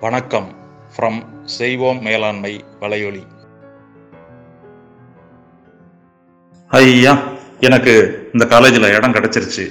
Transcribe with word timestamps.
வணக்கம். 0.00 0.46
ஃப்ரம் 0.94 1.18
செய்வோம் 1.44 1.98
மேலாண்மை 2.02 2.64
வலையொலி. 2.80 3.22
ஐயா 6.68 7.18
எனக்கு 7.60 7.94
இந்த 8.32 8.46
காலேஜில் 8.46 8.94
இடம் 8.96 9.12
கிடைச்சிருச்சு 9.12 9.64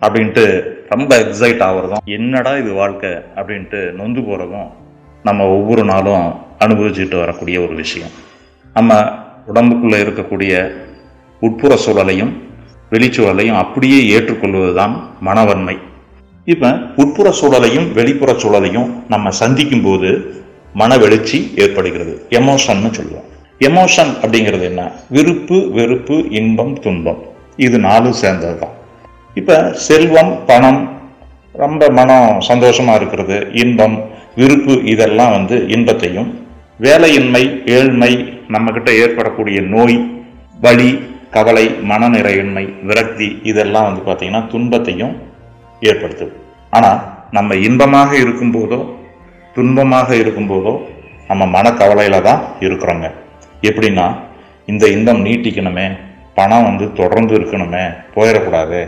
அப்படின்ட்டு 0.00 0.44
ரொம்ப 0.88 1.16
எக்ஸைட் 1.16 1.64
ஆகிறதும் 1.68 2.04
என்னடா 2.04 2.56
இது 2.56 2.72
வாழ்க்கை 2.72 3.10
அப்படின்ட்டு 3.10 3.92
நொந்து 3.92 4.20
போகிறதும் 4.20 4.68
நம்ம 5.22 5.46
ஒவ்வொரு 5.46 5.84
நாளும் 5.84 6.34
அனுபவிச்சுட்டு 6.58 7.18
வரக்கூடிய 7.18 7.60
ஒரு 7.60 7.74
விஷயம். 7.74 8.10
நம்ம 8.74 9.00
உடம்புக்குள்ளே 9.54 10.02
இருக்கக்கூடிய 10.04 10.74
உட்புற 11.40 11.78
சூழலையும் 11.86 12.32
வெளிச்சூழலையும் 12.90 13.56
அப்படியே 13.56 14.06
ஏற்றுக்கொள்வது 14.06 14.74
தான் 14.74 15.16
மனவன்மை. 15.20 15.92
இப்போ 16.52 16.68
உட்புற 16.96 17.28
சூழலையும் 17.40 17.92
வெளிப்புற 17.92 18.32
சூழலையும் 18.32 18.88
நம்ம 19.08 19.30
சந்திக்கும் 19.30 19.82
போது 19.82 20.10
மன 20.80 20.96
வெளிச்சி 20.96 21.38
ஏற்படுகிறது. 21.56 22.26
எமோஷன்னு 22.30 22.90
சொல்லுவோம். 22.98 23.28
எமோஷன் 23.68 24.10
அப்படிங்கிறது 24.22 24.62
என்ன? 24.62 24.82
விருப்பு 25.10 25.70
வெறுப்பு 25.70 26.16
இன்பம் 26.30 26.80
துன்பம். 26.80 27.20
இது 27.56 27.78
நாலும் 27.78 28.12
சேர்ந்தது 28.12 28.58
தான் 28.58 28.74
இப்போ 29.34 29.56
செல்வம் 29.86 30.44
பணம் 30.46 30.80
ரொம்ப 31.52 31.88
மனம் 31.88 32.40
சந்தோஷமாக 32.40 32.98
இருக்கிறது. 33.00 33.36
இன்பம் 33.52 33.96
விருப்பு 34.34 34.84
இதெல்லாம் 34.84 35.30
வந்து 35.30 35.68
இன்பத்தையும் 35.68 36.30
வேலையின்மை 36.80 37.44
ஏழ்மை 37.64 38.12
நம்மக்கிட்ட 38.48 38.90
ஏற்படக்கூடிய 39.02 39.60
நோய் 39.74 39.98
வலி 40.60 40.90
கவலை 41.30 41.66
மனநிறையின்மை 41.90 42.64
விரக்தி 42.82 43.38
இதெல்லாம் 43.42 43.86
வந்து 43.88 44.02
பார்த்திங்கன்னா 44.08 44.46
துன்பத்தையும் 44.46 45.14
ஏற்படுத்துது. 45.80 46.34
ஆனால் 46.76 47.00
நம்ம 47.36 47.54
இன்பமாக 47.68 48.10
இருக்கும்போதோ 48.24 48.80
துன்பமாக 49.56 50.08
இருக்கும்போதோ 50.22 50.74
நம்ம 51.30 51.42
மனக்கவலையில் 51.56 52.24
தான் 52.28 52.40
இருக்கிறோங்க. 52.66 53.06
எப்படின்னா 53.68 54.06
இந்த 54.72 54.84
இன்பம் 54.94 55.20
நீட்டிக்கணுமே 55.26 55.86
பணம் 56.38 56.66
வந்து 56.68 56.86
தொடர்ந்து 57.00 57.32
இருக்கணுமே 57.38 57.84
போயிடக்கூடாது. 58.14 58.80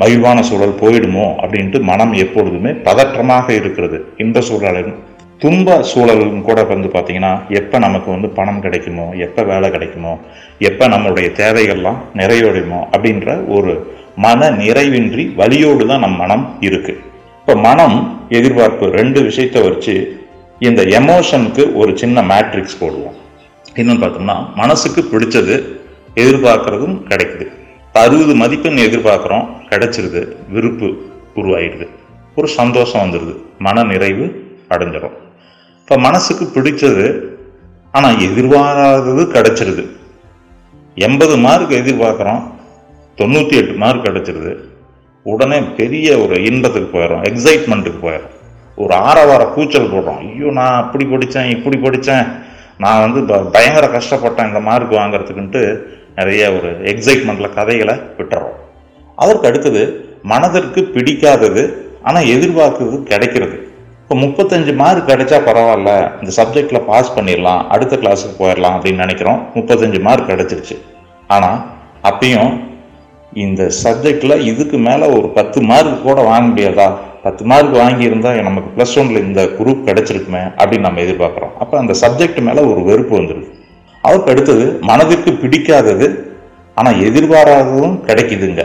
மகிழ்வான 0.00 0.38
சூழல் 0.48 0.80
போயிடுமோ 0.80 1.26
அப்படின்ட்டு 1.42 1.78
மனம் 1.90 2.12
எப்பொழுதுமே 2.24 2.72
பதற்றமாக 2.88 3.46
இருக்கிறது. 3.60 3.98
இந்த 4.24 4.40
சூழலும் 4.48 4.98
துன்ப 5.42 5.74
சூழலும் 5.90 6.40
கூட 6.46 6.60
வந்து 6.72 6.88
பார்த்தீங்கன்னா 6.94 7.32
எப்போ 7.58 7.76
நமக்கு 7.84 8.08
வந்து 8.14 8.28
பணம் 8.38 8.62
கிடைக்குமோ 8.64 9.06
எப்போ 9.26 9.42
வேலை 9.50 9.68
கிடைக்குமோ 9.74 10.14
எப்போ 10.68 10.84
நம்மளுடைய 10.94 11.28
தேவைகள்லாம் 11.42 12.00
நிறைவடையுமோ 12.20 12.80
அப்படின்ற 12.94 13.36
ஒரு 13.56 13.72
மன 14.24 14.50
நிறைவின்றி 14.62 15.24
வழியோடு 15.40 15.84
தான் 15.90 16.04
நம் 16.04 16.18
மனம் 16.22 16.44
இருக்குது 16.60 17.00
இப்போ 17.48 17.60
மனம் 17.66 17.94
எதிர்பார்ப்பு 18.38 18.86
ரெண்டு 18.96 19.18
விஷயத்தை 19.26 19.60
வச்சு 19.66 19.94
இந்த 20.66 20.80
எமோஷனுக்கு 20.98 21.62
ஒரு 21.80 21.92
சின்ன 22.00 22.22
மேட்ரிக்ஸ் 22.30 22.76
போடுவோம். 22.80 23.14
இன்னும் 23.80 24.02
பார்த்தோம்னா 24.02 24.34
மனசுக்கு 24.54 25.02
பிடிச்சது 25.12 25.54
எதிர்பார்க்கறதும் 26.22 26.98
கிடைக்குது. 27.10 27.46
அறுபது 28.02 28.34
மதிப்பெண் 28.42 28.82
எதிர்பார்க்குறோம் 28.86 29.46
கிடைச்சிருது. 29.70 30.22
விருப்பு 30.54 30.88
உருவாயிடுது. 31.36 31.88
ஒரு 32.34 32.48
சந்தோஷம் 32.58 33.02
வந்துடுது 33.04 33.36
மன 33.58 33.86
நிறைவு 33.92 34.28
அடைஞ்சிடும் 34.74 35.18
இப்போ 35.80 35.98
மனசுக்கு 36.08 36.46
பிடிச்சது 36.56 37.06
ஆனால் 37.92 38.22
எதிர்பாராதது 38.28 39.24
கிடைச்சிருது. 39.36 39.86
எண்பது 40.94 41.36
மார்க் 41.48 41.78
எதிர்பார்க்குறோம் 41.82 42.42
தொண்ணூற்றி 43.20 43.56
எட்டு 43.62 43.82
மார்க் 43.84 44.08
கிடச்சிருது. 44.08 44.54
உடனே 45.32 45.58
பெரிய 45.78 46.08
ஒரு 46.24 46.36
இன்பத்துக்கு 46.48 46.90
போயிடும் 46.96 47.24
எக்ஸைட்மெண்ட்டுக்கு 47.30 48.00
போயிடும் 48.06 48.34
ஒரு 48.82 48.94
ஆரவார 49.08 49.42
கூச்சல் 49.54 49.92
போடுறோம். 49.92 50.20
ஐயோ 50.24 50.50
நான் 50.58 50.80
அப்படி 50.82 51.04
படித்தேன் 51.12 51.52
இப்படி 51.56 51.76
படித்தேன் 51.86 52.26
நான் 52.84 53.02
வந்து 53.04 53.20
ப 53.30 53.38
பயங்கர 53.54 53.86
கஷ்டப்பட்டேன் 53.94 54.48
இந்த 54.50 54.60
மார்க் 54.68 54.98
வாங்குறதுக்குன்ட்டு 54.98 55.62
நிறைய 56.18 56.42
ஒரு 56.58 56.70
எக்ஸைட்மெண்ட்டில் 56.92 57.56
கதைகளை 57.56 57.94
விட்டுறோம். 58.18 58.56
அதற்கு 59.22 59.48
அடுத்தது 59.50 59.82
மனதிற்கு 60.32 60.80
பிடிக்காதது 60.94 61.62
ஆனால் 62.08 62.28
எதிர்பார்க்கறது 62.34 62.98
கிடைக்கிறது. 63.10 63.56
இப்போ 64.02 64.16
முப்பத்தஞ்சு 64.24 64.72
மார்க் 64.82 65.10
கிடைச்சா 65.10 65.38
பரவாயில்ல 65.48 65.90
இந்த 66.20 66.30
சப்ஜெக்டில் 66.38 66.86
பாஸ் 66.90 67.14
பண்ணிடலாம் 67.16 67.62
அடுத்த 67.74 67.96
கிளாஸுக்கு 68.02 68.36
போயிடலாம் 68.42 68.76
அப்படின்னு 68.76 69.04
நினைக்கிறோம். 69.04 69.40
முப்பத்தஞ்சு 69.56 69.98
மார்க் 70.06 70.30
கிடைச்சிருச்சு. 70.32 70.76
ஆனால் 71.34 71.58
அப்பயும் 72.10 72.52
இந்த 73.44 73.62
சப்ஜெக்டில் 73.82 74.42
இதுக்கு 74.50 74.78
மேலே 74.88 75.06
ஒரு 75.16 75.28
பத்து 75.38 75.58
மார்க் 75.70 76.02
கூட 76.06 76.18
வாங்க 76.28 76.46
முடியாதா? 76.50 76.86
பத்து 77.24 77.42
மார்க் 77.50 77.74
வாங்கியிருந்தா 77.82 78.30
நமக்கு 78.48 78.70
ப்ளஸ் 78.76 78.94
ஒன்ல 79.00 79.22
இந்த 79.28 79.42
குரூப் 79.58 79.86
கிடைச்சிருக்குமே 79.88 80.42
அப்படின்னு 80.60 80.86
நம்ம 80.86 81.02
எதிர்பார்க்குறோம். 81.06 81.52
அப்போ 81.62 81.74
அந்த 81.82 81.94
சப்ஜெக்ட் 82.02 82.40
மேலே 82.48 82.62
ஒரு 82.70 82.80
வெறுப்பு 82.88 83.14
வந்துடுது 83.18 83.48
அதுக்கு 84.08 84.32
அடுத்தது 84.32 84.66
மனதிற்கு 84.90 85.30
பிடிக்காதது 85.42 86.08
ஆனால் 86.80 87.00
எதிர்பாராததும் 87.08 87.96
கிடைக்குதுங்க. 88.08 88.64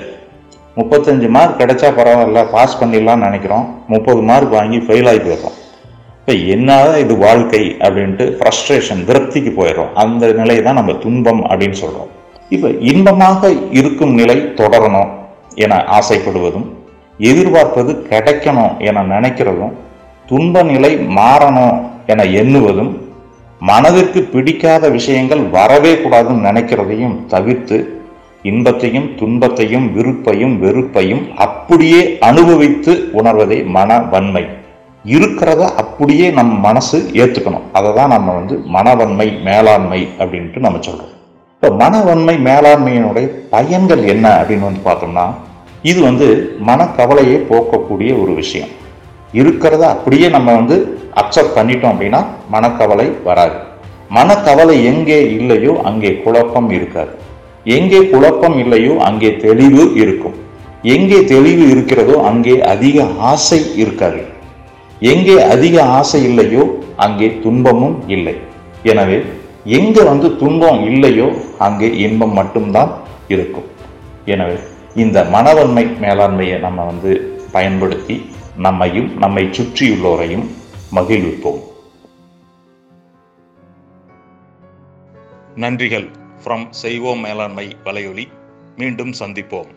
முப்பத்தஞ்சு 0.77 1.27
மார்க் 1.37 1.59
கிடைச்சா 1.61 1.89
பரவாயில்ல 1.99 2.41
பாஸ் 2.53 2.79
பண்ணிடலாம்னு 2.81 3.27
நினைக்கிறோம். 3.27 3.65
முப்பது 3.93 4.21
மார்க் 4.29 4.55
வாங்கி 4.59 4.79
ஃபெயில் 4.85 5.09
ஆகி 5.11 5.21
போயிடுறோம். 5.25 5.57
இப்போ 6.19 6.33
என்னதான் 6.55 6.99
இது 7.05 7.13
வாழ்க்கை 7.27 7.63
அப்படின்ட்டு 7.85 8.25
ஃப்ரஸ்ட்ரேஷன் 8.39 9.01
திருப்திக்கு 9.09 9.51
போயிடுறோம். 9.59 9.93
அந்த 10.03 10.33
நிலையை 10.41 10.61
தான் 10.67 10.79
நம்ம 10.79 10.93
துன்பம் 11.05 11.41
அப்படின்னு 11.49 11.79
சொல்கிறோம் 11.83 12.11
இப்போ 12.53 12.69
இன்பமாக 12.81 13.49
இருக்கும் 13.71 14.13
நிலை 14.13 14.37
தொடரணும் 14.55 15.11
என 15.55 15.85
ஆசைப்படுவதும் 15.91 16.67
எதிர்பார்ப்பது 17.19 18.05
கிடைக்கணும் 18.09 18.77
என 18.79 19.03
நினைக்கிறதும் 19.03 19.73
துன்ப 20.27 20.63
நிலை 20.63 20.91
மாறணும் 21.17 21.77
என 22.05 22.23
எண்ணுவதும் 22.23 22.91
மனதிற்கு 23.61 24.21
பிடிக்காத 24.23 24.89
விஷயங்கள் 24.89 25.43
வரவே 25.49 25.93
கூடாதுன்னு 25.93 26.47
நினைக்கிறதையும் 26.47 27.25
தவிர்த்து 27.27 27.77
இன்பத்தையும் 28.43 29.07
துன்பத்தையும் 29.15 29.85
விருப்பையும் 29.93 30.55
வெறுப்பையும் 30.59 31.23
அப்படியே 31.37 32.01
அனுபவித்து 32.19 32.93
உணர்வதே 33.13 33.65
மன 33.67 33.99
வன்மை. 34.09 34.43
இருக்கிறத 35.05 35.61
அப்படியே 35.75 36.29
நம் 36.29 36.59
மனசு 36.59 36.97
ஏற்றுக்கணும் 37.13 37.67
அதை 37.71 37.93
தான் 37.93 38.09
நம்ம 38.09 38.33
வந்து 38.33 38.57
மனவன்மை 38.67 39.27
மேலாண்மை 39.43 40.01
அப்படின்ட்டு 40.19 40.59
நம்ம 40.59 40.79
சொல்கிறோம் 40.81 41.13
இப்போ 41.63 41.75
மனவன்மை 41.81 42.33
மேலாண்மையினுடைய 42.47 43.25
பயன்கள் 43.51 44.01
என்ன 44.13 44.25
அப்படின்னு 44.37 44.65
வந்து 44.67 44.81
பார்த்தோம்னா 44.87 45.23
இது 45.89 45.99
வந்து 46.05 46.25
மனக்கவலையை 46.69 47.37
போக்கக்கூடிய 47.51 48.09
ஒரு 48.21 48.33
விஷயம். 48.39 48.71
இருக்கிறத 49.39 49.83
அப்படியே 49.93 50.27
நம்ம 50.33 50.53
வந்து 50.57 50.77
அக்செப்ட் 51.21 51.53
பண்ணிட்டோம் 51.57 51.93
அப்படின்னா 51.93 52.19
மனக்கவலை 52.55 53.05
வராது. 53.27 53.55
மனக்கவலை 54.17 54.75
எங்கே 54.91 55.19
இல்லையோ 55.37 55.75
அங்கே 55.89 56.11
குழப்பம் 56.25 56.67
இருக்காது. 56.77 57.13
எங்கே 57.77 58.01
குழப்பம் 58.13 58.57
இல்லையோ 58.63 58.95
அங்கே 59.09 59.31
தெளிவு 59.45 59.85
இருக்கும். 60.03 60.35
எங்கே 60.95 61.19
தெளிவு 61.33 61.65
இருக்கிறதோ 61.75 62.17
அங்கே 62.31 62.55
அதிக 62.73 63.05
ஆசை 63.31 63.61
இருக்காது. 63.83 64.21
எங்கே 65.13 65.37
அதிக 65.55 65.77
ஆசை 65.99 66.21
இல்லையோ 66.31 66.65
அங்கே 67.07 67.29
துன்பமும் 67.45 67.97
இல்லை. 68.17 68.35
எனவே 68.93 69.19
எங்கே 69.65 70.03
வந்து 70.03 70.35
துன்பம் 70.35 70.85
இல்லையோ 70.85 71.33
அங்கே 71.59 71.97
இன்பம் 71.97 72.33
மட்டும்தான் 72.33 72.91
இருக்கும். 73.27 73.65
எனவே 74.25 74.57
இந்த 74.95 75.23
மனவன்மை 75.23 75.85
மேலாண்மையை 75.85 76.59
நம்ம 76.59 76.83
வந்து 76.83 77.41
பயன்படுத்தி 77.51 78.29
நம்மையும் 78.57 79.17
நம்மை 79.17 79.45
சுற்றியுள்ளோரையும் 79.45 80.47
மகிழ்விப்போம். 80.95 81.61
நன்றிகள். 85.55 86.09
ஃப்ரம் 86.43 86.65
செய்வோம் 86.69 87.19
மேலாண்மை 87.19 87.75
வலையொலி. 87.83 88.27
மீண்டும் 88.77 89.13
சந்திப்போம். 89.19 89.67